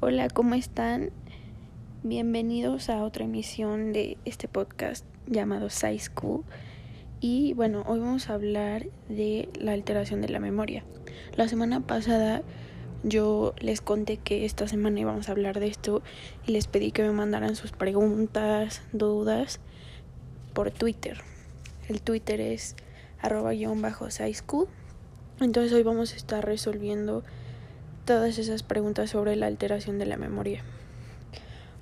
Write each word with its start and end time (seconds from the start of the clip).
Hola, 0.00 0.28
¿cómo 0.28 0.54
están? 0.54 1.10
Bienvenidos 2.02 2.90
a 2.90 3.04
otra 3.04 3.24
emisión 3.24 3.92
de 3.92 4.18
este 4.24 4.48
podcast 4.48 5.06
llamado 5.26 5.70
Sci 5.70 5.98
School. 5.98 6.44
Y 7.20 7.54
bueno, 7.54 7.84
hoy 7.86 8.00
vamos 8.00 8.28
a 8.28 8.34
hablar 8.34 8.86
de 9.08 9.48
la 9.58 9.72
alteración 9.72 10.20
de 10.20 10.28
la 10.28 10.40
memoria. 10.40 10.84
La 11.36 11.48
semana 11.48 11.80
pasada 11.80 12.42
yo 13.04 13.54
les 13.60 13.80
conté 13.80 14.18
que 14.18 14.44
esta 14.44 14.66
semana 14.68 15.00
íbamos 15.00 15.28
a 15.28 15.32
hablar 15.32 15.60
de 15.60 15.68
esto 15.68 16.02
y 16.46 16.52
les 16.52 16.66
pedí 16.66 16.90
que 16.90 17.02
me 17.02 17.12
mandaran 17.12 17.54
sus 17.56 17.70
preguntas, 17.72 18.82
dudas 18.92 19.60
por 20.52 20.70
Twitter. 20.70 21.18
El 21.88 22.02
Twitter 22.02 22.40
es 22.40 22.74
arroba 23.22 23.52
guion 23.52 23.80
bajo. 23.80 24.08
Entonces 25.40 25.72
hoy 25.72 25.82
vamos 25.82 26.12
a 26.12 26.16
estar 26.16 26.44
resolviendo 26.44 27.22
todas 28.04 28.38
esas 28.38 28.62
preguntas 28.62 29.10
sobre 29.10 29.36
la 29.36 29.46
alteración 29.46 29.98
de 29.98 30.06
la 30.06 30.16
memoria. 30.16 30.62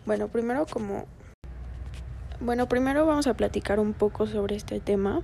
Bueno, 0.06 0.28
primero 0.28 0.66
como 0.66 1.06
bueno, 2.44 2.68
primero 2.68 3.06
vamos 3.06 3.28
a 3.28 3.34
platicar 3.34 3.78
un 3.78 3.92
poco 3.92 4.26
sobre 4.26 4.56
este 4.56 4.80
tema. 4.80 5.22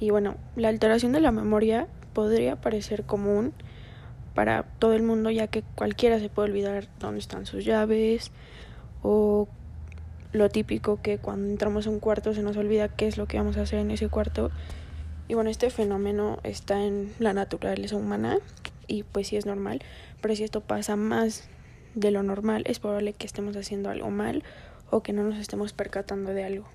Y 0.00 0.10
bueno, 0.10 0.34
la 0.56 0.68
alteración 0.68 1.12
de 1.12 1.20
la 1.20 1.30
memoria 1.30 1.86
podría 2.12 2.56
parecer 2.56 3.04
común 3.04 3.52
para 4.34 4.64
todo 4.80 4.94
el 4.94 5.02
mundo 5.02 5.30
ya 5.30 5.46
que 5.46 5.62
cualquiera 5.76 6.18
se 6.18 6.28
puede 6.28 6.50
olvidar 6.50 6.88
dónde 6.98 7.20
están 7.20 7.46
sus 7.46 7.64
llaves 7.64 8.32
o 9.02 9.46
lo 10.32 10.48
típico 10.48 11.00
que 11.02 11.18
cuando 11.18 11.48
entramos 11.48 11.86
a 11.86 11.90
un 11.90 12.00
cuarto 12.00 12.34
se 12.34 12.42
nos 12.42 12.56
olvida 12.56 12.88
qué 12.88 13.06
es 13.06 13.16
lo 13.16 13.26
que 13.26 13.38
vamos 13.38 13.56
a 13.56 13.62
hacer 13.62 13.78
en 13.78 13.92
ese 13.92 14.08
cuarto. 14.08 14.50
Y 15.28 15.34
bueno, 15.34 15.50
este 15.50 15.70
fenómeno 15.70 16.38
está 16.42 16.82
en 16.82 17.12
la 17.20 17.32
naturaleza 17.32 17.94
humana 17.94 18.38
y 18.90 19.04
pues 19.04 19.28
sí 19.28 19.36
es 19.36 19.46
normal, 19.46 19.80
pero 20.20 20.34
si 20.34 20.42
esto 20.42 20.60
pasa 20.60 20.96
más 20.96 21.48
de 21.94 22.10
lo 22.10 22.22
normal, 22.22 22.64
es 22.66 22.80
probable 22.80 23.12
que 23.12 23.26
estemos 23.26 23.56
haciendo 23.56 23.88
algo 23.88 24.10
mal 24.10 24.42
o 24.90 25.02
que 25.02 25.12
no 25.12 25.22
nos 25.22 25.38
estemos 25.38 25.72
percatando 25.72 26.34
de 26.34 26.44
algo. 26.44 26.66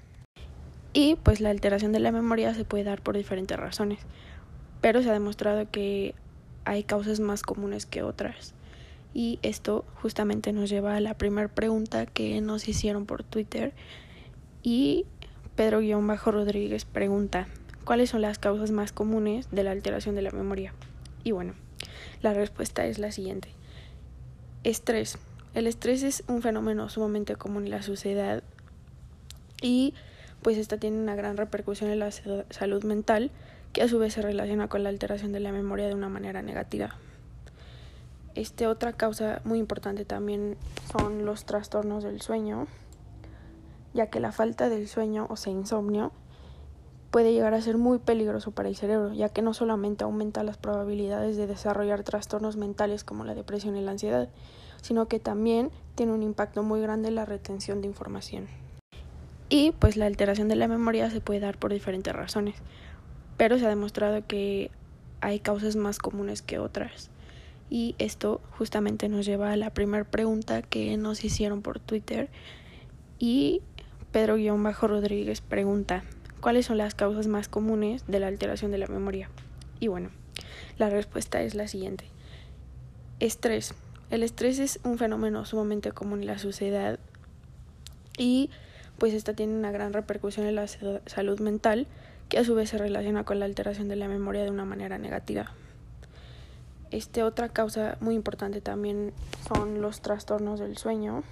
Y 0.93 1.15
pues 1.15 1.41
la 1.41 1.49
alteración 1.49 1.91
de 1.91 1.99
la 1.99 2.13
memoria 2.13 2.53
se 2.53 2.63
puede 2.63 2.85
dar 2.85 3.01
por 3.01 3.17
diferentes 3.17 3.59
razones, 3.59 3.99
pero 4.79 5.03
se 5.03 5.09
ha 5.09 5.13
demostrado 5.13 5.69
que 5.69 6.15
hay 6.63 6.83
causas 6.83 7.19
más 7.19 7.43
comunes 7.43 7.85
que 7.85 8.01
otras. 8.01 8.53
Y 9.13 9.39
esto 9.43 9.85
justamente 10.01 10.53
nos 10.53 10.69
lleva 10.69 10.95
a 10.95 11.01
la 11.01 11.17
primera 11.17 11.49
pregunta 11.49 12.05
que 12.05 12.39
nos 12.39 12.67
hicieron 12.67 13.05
por 13.05 13.23
Twitter. 13.23 13.73
Y 14.63 15.05
Pedro-Rodríguez 15.55 16.85
pregunta, 16.85 17.47
¿cuáles 17.83 18.09
son 18.09 18.21
las 18.21 18.39
causas 18.39 18.71
más 18.71 18.91
comunes 18.93 19.49
de 19.51 19.63
la 19.63 19.71
alteración 19.71 20.15
de 20.15 20.21
la 20.21 20.31
memoria? 20.31 20.73
Y 21.23 21.31
bueno, 21.31 21.53
la 22.21 22.33
respuesta 22.33 22.85
es 22.85 22.99
la 22.99 23.11
siguiente. 23.11 23.49
Estrés. 24.63 25.17
El 25.53 25.67
estrés 25.67 26.03
es 26.03 26.23
un 26.27 26.41
fenómeno 26.41 26.89
sumamente 26.89 27.35
común 27.35 27.65
en 27.65 27.71
la 27.71 27.81
sociedad 27.81 28.43
y 29.61 29.93
pues 30.41 30.57
esta 30.57 30.77
tiene 30.77 30.99
una 30.99 31.15
gran 31.15 31.37
repercusión 31.37 31.89
en 31.89 31.99
la 31.99 32.11
salud 32.11 32.83
mental 32.83 33.31
que 33.73 33.81
a 33.81 33.87
su 33.87 33.99
vez 33.99 34.13
se 34.13 34.21
relaciona 34.21 34.67
con 34.67 34.83
la 34.83 34.89
alteración 34.89 35.31
de 35.31 35.39
la 35.39 35.51
memoria 35.51 35.87
de 35.87 35.95
una 35.95 36.09
manera 36.09 36.41
negativa. 36.41 36.95
Este 38.35 38.67
otra 38.67 38.93
causa 38.93 39.41
muy 39.43 39.59
importante 39.59 40.03
también 40.03 40.57
son 40.91 41.25
los 41.25 41.45
trastornos 41.45 42.03
del 42.03 42.21
sueño, 42.21 42.67
ya 43.93 44.09
que 44.09 44.19
la 44.19 44.33
falta 44.33 44.67
del 44.67 44.87
sueño 44.87 45.25
o 45.29 45.37
sea 45.37 45.53
insomnio 45.53 46.11
puede 47.15 47.31
llegar 47.31 47.53
a 47.53 47.61
ser 47.61 47.77
muy 47.77 47.97
peligroso 47.99 48.51
para 48.51 48.67
el 48.67 48.75
cerebro, 48.75 49.13
ya 49.13 49.29
que 49.29 49.41
no 49.41 49.53
solamente 49.53 50.03
aumenta 50.03 50.43
las 50.43 50.57
probabilidades 50.57 51.37
de 51.37 51.47
desarrollar 51.47 52.03
trastornos 52.03 52.57
mentales 52.57 53.05
como 53.05 53.23
la 53.23 53.33
depresión 53.33 53.77
y 53.77 53.81
la 53.81 53.91
ansiedad, 53.91 54.27
sino 54.81 55.07
que 55.07 55.21
también 55.21 55.71
tiene 55.95 56.11
un 56.11 56.23
impacto 56.23 56.61
muy 56.61 56.81
grande 56.81 57.07
en 57.07 57.15
la 57.15 57.23
retención 57.23 57.79
de 57.79 57.87
información. 57.87 58.47
Y 59.47 59.71
pues 59.71 59.95
la 59.95 60.07
alteración 60.07 60.49
de 60.49 60.57
la 60.57 60.67
memoria 60.67 61.09
se 61.09 61.21
puede 61.21 61.39
dar 61.39 61.57
por 61.57 61.71
diferentes 61.71 62.13
razones, 62.13 62.55
pero 63.37 63.57
se 63.57 63.65
ha 63.65 63.69
demostrado 63.69 64.27
que 64.27 64.69
hay 65.21 65.39
causas 65.39 65.77
más 65.77 65.99
comunes 65.99 66.41
que 66.41 66.59
otras. 66.59 67.11
Y 67.69 67.95
esto 67.97 68.41
justamente 68.57 69.07
nos 69.07 69.25
lleva 69.25 69.53
a 69.53 69.55
la 69.55 69.69
primera 69.69 70.03
pregunta 70.03 70.63
que 70.63 70.97
nos 70.97 71.23
hicieron 71.23 71.61
por 71.61 71.79
Twitter. 71.79 72.27
Y 73.19 73.61
Pedro-Rodríguez 74.11 75.39
pregunta, 75.39 76.03
¿Cuáles 76.45 76.67
son 76.67 76.77
las 76.77 76.93
causas 76.93 77.25
más 77.25 77.47
comunes 77.47 78.05
de 78.05 78.19
la 78.19 78.27
alteración 78.27 78.69
de 78.69 78.77
la 78.77 78.85
memoria? 78.85 79.31
Y 79.79 79.87
bueno, 79.87 80.11
la 80.77 80.91
respuesta 80.91 81.41
es 81.41 81.55
la 81.55 81.67
siguiente. 81.67 82.05
Estrés. 83.19 83.73
El 84.11 84.21
estrés 84.21 84.59
es 84.59 84.79
un 84.83 84.99
fenómeno 84.99 85.43
sumamente 85.45 85.91
común 85.91 86.21
en 86.21 86.27
la 86.27 86.37
sociedad 86.37 86.99
y 88.15 88.51
pues 88.99 89.15
esta 89.15 89.33
tiene 89.33 89.55
una 89.55 89.71
gran 89.71 89.91
repercusión 89.91 90.45
en 90.45 90.53
la 90.53 90.67
salud 90.67 91.39
mental 91.39 91.87
que 92.29 92.37
a 92.37 92.43
su 92.43 92.53
vez 92.53 92.69
se 92.69 92.77
relaciona 92.77 93.23
con 93.23 93.39
la 93.39 93.45
alteración 93.45 93.87
de 93.87 93.95
la 93.95 94.07
memoria 94.07 94.43
de 94.43 94.51
una 94.51 94.65
manera 94.65 94.99
negativa. 94.99 95.51
Este 96.91 97.23
otra 97.23 97.49
causa 97.49 97.97
muy 98.01 98.13
importante 98.13 98.61
también 98.61 99.13
son 99.47 99.81
los 99.81 100.01
trastornos 100.01 100.59
del 100.59 100.77
sueño, 100.77 101.23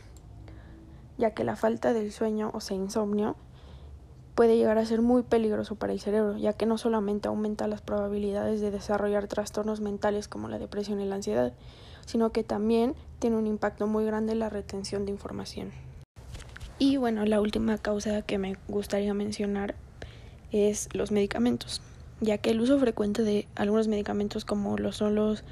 ya 1.19 1.35
que 1.35 1.43
la 1.43 1.55
falta 1.55 1.93
del 1.93 2.11
sueño 2.11 2.49
o 2.51 2.61
sea 2.61 2.77
insomnio 2.77 3.35
puede 4.35 4.57
llegar 4.57 4.77
a 4.77 4.85
ser 4.85 5.01
muy 5.01 5.23
peligroso 5.23 5.75
para 5.75 5.93
el 5.93 5.99
cerebro, 5.99 6.37
ya 6.37 6.53
que 6.53 6.65
no 6.65 6.77
solamente 6.77 7.27
aumenta 7.27 7.67
las 7.67 7.81
probabilidades 7.81 8.61
de 8.61 8.71
desarrollar 8.71 9.27
trastornos 9.27 9.79
mentales 9.81 10.27
como 10.27 10.49
la 10.49 10.59
depresión 10.59 10.99
y 11.01 11.05
la 11.05 11.15
ansiedad, 11.15 11.53
sino 12.05 12.31
que 12.31 12.43
también 12.43 12.95
tiene 13.19 13.37
un 13.37 13.47
impacto 13.47 13.87
muy 13.87 14.05
grande 14.05 14.33
en 14.33 14.39
la 14.39 14.49
retención 14.49 15.05
de 15.05 15.11
información. 15.11 15.71
Y 16.79 16.97
bueno, 16.97 17.25
la 17.25 17.39
última 17.39 17.77
causa 17.77 18.23
que 18.23 18.37
me 18.37 18.57
gustaría 18.67 19.13
mencionar 19.13 19.75
es 20.51 20.89
los 20.93 21.11
medicamentos, 21.11 21.81
ya 22.19 22.39
que 22.39 22.49
el 22.49 22.61
uso 22.61 22.79
frecuente 22.79 23.23
de 23.23 23.47
algunos 23.55 23.87
medicamentos 23.87 24.45
como 24.45 24.77
lo 24.77 24.91
son 24.91 25.15
los 25.15 25.43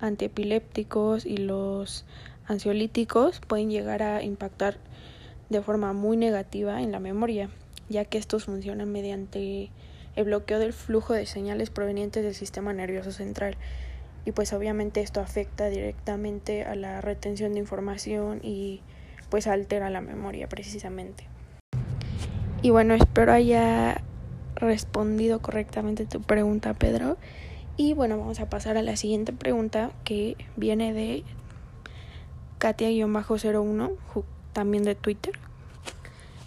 antiepilépticos 0.00 1.24
y 1.24 1.36
los 1.36 2.04
ansiolíticos 2.46 3.40
pueden 3.40 3.70
llegar 3.70 4.02
a 4.02 4.22
impactar 4.22 4.76
de 5.48 5.62
forma 5.62 5.92
muy 5.92 6.16
negativa 6.16 6.82
en 6.82 6.92
la 6.92 7.00
memoria, 7.00 7.48
ya 7.88 8.04
que 8.04 8.18
estos 8.18 8.44
funcionan 8.44 8.90
mediante 8.90 9.70
el 10.16 10.24
bloqueo 10.24 10.58
del 10.58 10.72
flujo 10.72 11.12
de 11.12 11.26
señales 11.26 11.70
provenientes 11.70 12.22
del 12.22 12.34
sistema 12.34 12.72
nervioso 12.72 13.12
central. 13.12 13.56
Y 14.24 14.32
pues 14.32 14.52
obviamente 14.52 15.00
esto 15.00 15.20
afecta 15.20 15.68
directamente 15.68 16.64
a 16.64 16.74
la 16.74 17.00
retención 17.00 17.52
de 17.52 17.60
información 17.60 18.40
y 18.42 18.80
pues 19.28 19.46
altera 19.46 19.90
la 19.90 20.00
memoria 20.00 20.48
precisamente. 20.48 21.26
Y 22.62 22.70
bueno, 22.70 22.94
espero 22.94 23.32
haya 23.32 24.00
respondido 24.54 25.40
correctamente 25.40 26.06
tu 26.06 26.22
pregunta, 26.22 26.72
Pedro. 26.74 27.18
Y 27.76 27.92
bueno, 27.92 28.16
vamos 28.16 28.40
a 28.40 28.48
pasar 28.48 28.76
a 28.76 28.82
la 28.82 28.96
siguiente 28.96 29.32
pregunta 29.32 29.90
que 30.04 30.36
viene 30.56 30.92
de 30.94 31.24
Katia-01, 32.60 33.96
también 34.52 34.84
de 34.84 34.94
Twitter. 34.94 35.34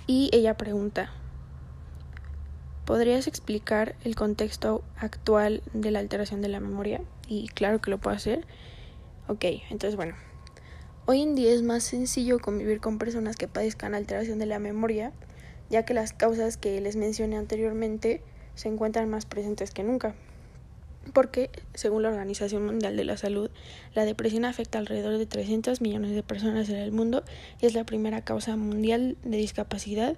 Y 0.07 0.29
ella 0.31 0.55
pregunta, 0.55 1.11
¿Podrías 2.87 3.27
explicar 3.27 3.95
el 4.05 4.15
contexto 4.15 4.81
actual 4.95 5.61
de 5.73 5.91
la 5.91 5.99
alteración 5.99 6.41
de 6.41 6.47
la 6.47 6.61
memoria? 6.61 7.01
Y 7.27 7.49
claro 7.49 7.81
que 7.81 7.91
lo 7.91 7.97
puedo 7.97 8.15
hacer. 8.15 8.47
Ok, 9.27 9.43
entonces 9.69 9.97
bueno. 9.97 10.15
Hoy 11.05 11.21
en 11.21 11.35
día 11.35 11.51
es 11.51 11.63
más 11.63 11.83
sencillo 11.83 12.39
convivir 12.39 12.79
con 12.79 12.97
personas 12.97 13.35
que 13.35 13.49
padezcan 13.49 13.93
alteración 13.93 14.39
de 14.39 14.45
la 14.45 14.59
memoria, 14.59 15.11
ya 15.69 15.83
que 15.83 15.93
las 15.93 16.13
causas 16.13 16.55
que 16.55 16.79
les 16.79 16.95
mencioné 16.95 17.35
anteriormente 17.35 18.21
se 18.55 18.69
encuentran 18.69 19.09
más 19.09 19.25
presentes 19.25 19.71
que 19.71 19.83
nunca. 19.83 20.15
Porque, 21.13 21.49
según 21.73 22.03
la 22.03 22.09
Organización 22.09 22.65
Mundial 22.65 22.95
de 22.95 23.03
la 23.03 23.17
Salud, 23.17 23.51
la 23.95 24.05
depresión 24.05 24.45
afecta 24.45 24.79
alrededor 24.79 25.17
de 25.17 25.25
300 25.25 25.81
millones 25.81 26.11
de 26.11 26.23
personas 26.23 26.69
en 26.69 26.77
el 26.77 26.93
mundo 26.93 27.25
y 27.59 27.65
es 27.65 27.73
la 27.73 27.83
primera 27.83 28.21
causa 28.21 28.55
mundial 28.55 29.17
de 29.23 29.37
discapacidad 29.37 30.15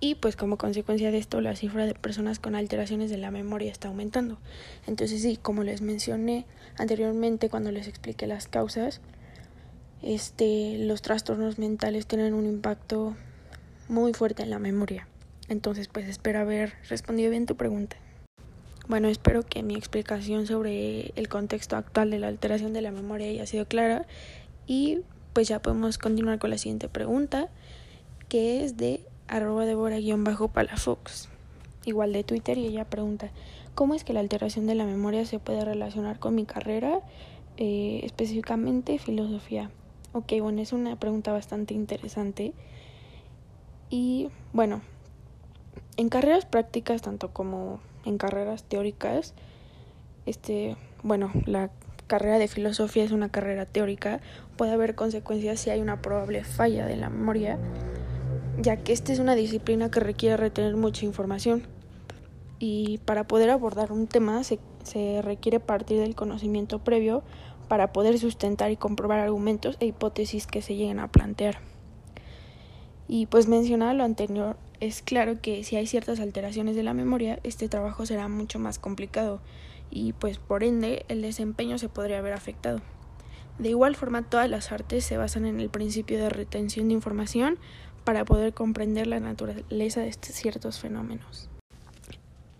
y 0.00 0.14
pues 0.14 0.34
como 0.34 0.56
consecuencia 0.56 1.10
de 1.10 1.18
esto 1.18 1.40
la 1.40 1.54
cifra 1.54 1.86
de 1.86 1.94
personas 1.94 2.38
con 2.38 2.54
alteraciones 2.54 3.10
de 3.10 3.18
la 3.18 3.30
memoria 3.30 3.70
está 3.70 3.88
aumentando. 3.88 4.38
Entonces 4.86 5.22
sí, 5.22 5.36
como 5.36 5.62
les 5.62 5.82
mencioné 5.82 6.46
anteriormente 6.78 7.50
cuando 7.50 7.70
les 7.70 7.86
expliqué 7.86 8.26
las 8.26 8.48
causas, 8.48 9.00
este 10.02 10.78
los 10.78 11.02
trastornos 11.02 11.58
mentales 11.58 12.06
tienen 12.06 12.32
un 12.32 12.46
impacto 12.46 13.14
muy 13.88 14.14
fuerte 14.14 14.42
en 14.42 14.50
la 14.50 14.58
memoria. 14.58 15.06
Entonces, 15.48 15.88
pues 15.88 16.08
espero 16.08 16.38
haber 16.38 16.74
respondido 16.88 17.30
bien 17.30 17.44
tu 17.44 17.56
pregunta. 17.56 17.96
Bueno, 18.86 19.08
espero 19.08 19.42
que 19.42 19.62
mi 19.64 19.74
explicación 19.74 20.46
sobre 20.46 21.12
el 21.16 21.28
contexto 21.28 21.76
actual 21.76 22.10
de 22.10 22.20
la 22.20 22.28
alteración 22.28 22.72
de 22.72 22.82
la 22.82 22.92
memoria 22.92 23.28
haya 23.28 23.46
sido 23.46 23.66
clara 23.66 24.06
y 24.66 25.00
pues 25.32 25.48
ya 25.48 25.60
podemos 25.60 25.98
continuar 25.98 26.38
con 26.38 26.50
la 26.50 26.58
siguiente 26.58 26.88
pregunta, 26.88 27.48
que 28.28 28.64
es 28.64 28.76
de 28.76 29.04
arroba 29.30 29.64
Débora-Palafox, 29.64 31.28
igual 31.84 32.12
de 32.12 32.24
Twitter, 32.24 32.58
y 32.58 32.66
ella 32.66 32.84
pregunta, 32.84 33.30
¿cómo 33.74 33.94
es 33.94 34.04
que 34.04 34.12
la 34.12 34.20
alteración 34.20 34.66
de 34.66 34.74
la 34.74 34.84
memoria 34.84 35.24
se 35.24 35.38
puede 35.38 35.64
relacionar 35.64 36.18
con 36.18 36.34
mi 36.34 36.44
carrera, 36.44 37.00
eh, 37.56 38.00
específicamente 38.04 38.98
filosofía? 38.98 39.70
Ok, 40.12 40.32
bueno, 40.40 40.60
es 40.60 40.72
una 40.72 40.96
pregunta 40.96 41.32
bastante 41.32 41.72
interesante. 41.72 42.52
Y 43.88 44.28
bueno, 44.52 44.82
en 45.96 46.08
carreras 46.08 46.46
prácticas, 46.46 47.00
tanto 47.00 47.32
como 47.32 47.80
en 48.04 48.18
carreras 48.18 48.64
teóricas, 48.64 49.34
este, 50.26 50.76
bueno, 51.04 51.30
la 51.46 51.70
carrera 52.08 52.38
de 52.38 52.48
filosofía 52.48 53.04
es 53.04 53.12
una 53.12 53.28
carrera 53.28 53.66
teórica, 53.66 54.20
puede 54.56 54.72
haber 54.72 54.96
consecuencias 54.96 55.60
si 55.60 55.70
hay 55.70 55.80
una 55.80 56.02
probable 56.02 56.42
falla 56.42 56.86
de 56.86 56.96
la 56.96 57.08
memoria, 57.08 57.58
ya 58.62 58.76
que 58.76 58.92
esta 58.92 59.12
es 59.12 59.18
una 59.18 59.34
disciplina 59.34 59.90
que 59.90 60.00
requiere 60.00 60.36
retener 60.36 60.76
mucha 60.76 61.04
información. 61.04 61.66
Y 62.58 62.98
para 63.04 63.26
poder 63.26 63.50
abordar 63.50 63.92
un 63.92 64.06
tema 64.06 64.42
se, 64.44 64.58
requiere 65.22 65.60
partir 65.60 65.98
del 65.98 66.14
conocimiento 66.14 66.78
previo 66.78 67.22
para 67.68 67.92
poder 67.92 68.18
sustentar 68.18 68.70
y 68.70 68.76
comprobar 68.76 69.20
argumentos 69.20 69.76
e 69.80 69.86
hipótesis 69.86 70.46
que 70.46 70.62
se 70.62 70.74
lleguen 70.74 70.98
a 70.98 71.08
plantear. 71.08 71.58
Y 73.08 73.26
pues 73.26 73.48
mencionado 73.48 73.94
lo 73.94 74.04
anterior, 74.04 74.56
es 74.78 75.02
claro 75.02 75.40
que 75.40 75.64
si 75.64 75.76
hay 75.76 75.86
ciertas 75.86 76.20
alteraciones 76.20 76.76
de 76.76 76.82
la 76.82 76.94
memoria, 76.94 77.40
este 77.42 77.68
trabajo 77.68 78.06
será 78.06 78.28
mucho 78.28 78.58
más 78.58 78.78
complicado 78.78 79.40
y 79.90 80.12
pues 80.12 80.38
por 80.38 80.62
ende 80.62 81.04
el 81.08 81.22
desempeño 81.22 81.78
se 81.78 81.88
podría 81.88 82.20
ver 82.20 82.32
afectado. 82.32 82.80
De 83.58 83.68
igual 83.68 83.94
forma, 83.94 84.22
todas 84.22 84.48
las 84.48 84.72
artes 84.72 85.04
se 85.04 85.18
basan 85.18 85.44
en 85.44 85.60
el 85.60 85.68
principio 85.68 86.18
de 86.18 86.30
retención 86.30 86.88
de 86.88 86.94
información 86.94 87.58
para 88.10 88.24
poder 88.24 88.52
comprender 88.52 89.06
la 89.06 89.20
naturaleza 89.20 90.00
de 90.00 90.12
ciertos 90.12 90.80
fenómenos. 90.80 91.48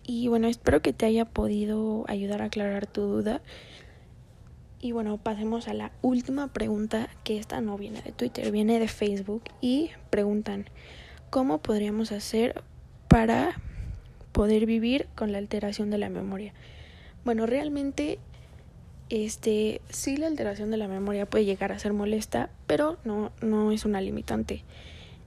Y 0.01 0.29
bueno, 0.29 0.47
espero 0.47 0.81
que 0.81 0.93
te 0.93 1.05
haya 1.05 1.25
podido 1.25 2.05
ayudar 2.07 2.41
a 2.41 2.45
aclarar 2.45 2.87
tu 2.87 3.01
duda. 3.01 3.41
Y 4.79 4.93
bueno, 4.93 5.17
pasemos 5.17 5.67
a 5.67 5.73
la 5.73 5.91
última 6.01 6.47
pregunta, 6.53 7.09
que 7.25 7.37
esta 7.37 7.59
no 7.59 7.77
viene 7.77 8.01
de 8.01 8.13
Twitter, 8.13 8.49
viene 8.49 8.79
de 8.79 8.87
Facebook 8.87 9.43
y 9.59 9.89
preguntan, 10.09 10.69
¿cómo 11.29 11.57
podríamos 11.57 12.13
hacer 12.13 12.63
para 13.09 13.59
poder 14.31 14.65
vivir 14.65 15.09
con 15.15 15.33
la 15.33 15.37
alteración 15.37 15.89
de 15.89 15.97
la 15.97 16.07
memoria? 16.07 16.53
Bueno, 17.25 17.45
realmente 17.45 18.19
este 19.09 19.81
sí 19.89 20.15
la 20.15 20.27
alteración 20.27 20.71
de 20.71 20.77
la 20.77 20.87
memoria 20.87 21.25
puede 21.25 21.43
llegar 21.43 21.73
a 21.73 21.79
ser 21.79 21.91
molesta, 21.91 22.51
pero 22.67 22.99
no 23.03 23.33
no 23.41 23.73
es 23.73 23.83
una 23.83 23.99
limitante. 23.99 24.63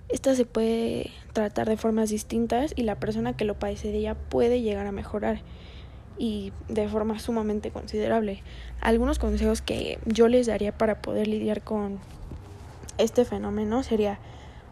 Esta 0.09 0.35
se 0.35 0.45
puede 0.45 1.11
tratar 1.33 1.69
de 1.69 1.77
formas 1.77 2.11
distintas 2.11 2.73
y 2.77 2.83
la 2.83 2.97
persona 2.97 3.37
que 3.37 3.45
lo 3.45 3.59
padece 3.59 3.91
de 3.91 3.99
ella 3.99 4.15
puede 4.15 4.61
llegar 4.61 4.87
a 4.87 4.93
mejorar 4.93 5.41
y 6.19 6.53
de 6.69 6.89
forma 6.89 7.19
sumamente 7.19 7.71
considerable. 7.71 8.43
Algunos 8.81 9.19
consejos 9.19 9.63
que 9.63 9.99
yo 10.07 10.29
les 10.29 10.47
daría 10.47 10.77
para 10.77 11.01
poder 11.01 11.27
lidiar 11.27 11.63
con 11.63 11.99
este 12.99 13.25
fenómeno 13.25 13.83
sería 13.83 14.19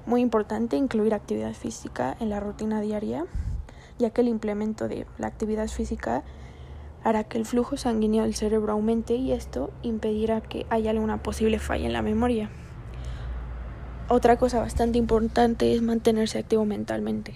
muy 0.07 0.21
importante 0.21 0.77
incluir 0.77 1.15
actividad 1.15 1.55
física 1.55 2.17
en 2.21 2.29
la 2.29 2.41
rutina 2.41 2.81
diaria, 2.81 3.27
ya 3.99 4.11
que 4.11 4.21
el 4.21 4.29
implemento 4.29 4.87
de 4.87 5.07
la 5.19 5.29
actividad 5.29 5.69
física 5.69 6.23
hará 7.05 7.25
que 7.25 7.39
el 7.39 7.47
flujo 7.47 7.77
sanguíneo 7.77 8.23
del 8.25 8.35
cerebro 8.35 8.73
aumente 8.73 9.15
y 9.15 9.33
esto 9.33 9.71
impedirá 9.83 10.41
que 10.41 10.67
haya 10.71 10.91
alguna 10.91 11.23
posible 11.23 11.59
falla 11.59 11.87
en 11.87 11.93
la 11.93 12.03
memoria. 12.03 12.51
Otra 14.09 14.37
cosa 14.37 14.61
bastante 14.61 14.99
importante 14.99 15.75
es 15.75 15.81
mantenerse 15.81 16.39
activo 16.39 16.65
mentalmente. 16.65 17.35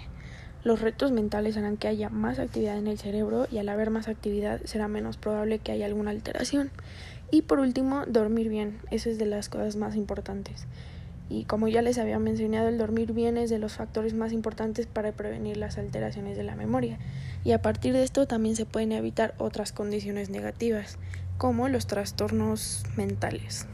Los 0.64 0.80
retos 0.80 1.12
mentales 1.12 1.56
harán 1.56 1.76
que 1.76 1.86
haya 1.86 2.10
más 2.10 2.40
actividad 2.40 2.76
en 2.76 2.88
el 2.88 2.98
cerebro 2.98 3.46
y 3.50 3.58
al 3.58 3.68
haber 3.68 3.90
más 3.90 4.08
actividad 4.08 4.60
será 4.64 4.88
menos 4.88 5.16
probable 5.16 5.60
que 5.60 5.70
haya 5.72 5.86
alguna 5.86 6.10
alteración. 6.10 6.70
Y 7.30 7.42
por 7.42 7.60
último, 7.60 8.04
dormir 8.06 8.48
bien. 8.48 8.78
Esa 8.90 9.10
es 9.10 9.18
de 9.18 9.26
las 9.26 9.48
cosas 9.48 9.76
más 9.76 9.94
importantes. 9.94 10.66
Y 11.28 11.44
como 11.44 11.68
ya 11.68 11.82
les 11.82 11.98
había 11.98 12.18
mencionado, 12.18 12.68
el 12.68 12.78
dormir 12.78 13.12
bien 13.12 13.36
es 13.36 13.48
de 13.48 13.58
los 13.58 13.74
factores 13.74 14.14
más 14.14 14.32
importantes 14.32 14.86
para 14.86 15.12
prevenir 15.12 15.56
las 15.56 15.78
alteraciones 15.78 16.36
de 16.36 16.44
la 16.44 16.56
memoria. 16.56 16.98
Y 17.44 17.52
a 17.52 17.62
partir 17.62 17.92
de 17.92 18.02
esto 18.02 18.26
también 18.26 18.56
se 18.56 18.66
pueden 18.66 18.92
evitar 18.92 19.34
otras 19.38 19.72
condiciones 19.72 20.30
negativas, 20.30 20.98
como 21.38 21.68
los 21.68 21.86
trastornos 21.86 22.84
mentales. 22.96 23.66